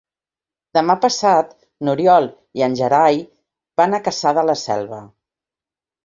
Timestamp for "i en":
2.59-2.77